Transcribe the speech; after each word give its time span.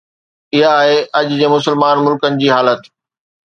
اها 0.55 0.69
آهي 0.79 0.97
اڄ 1.19 1.29
جي 1.41 1.47
مسلمان 1.55 1.95
ملڪن 2.09 2.43
جي 2.43 2.53
حالت 2.59 2.79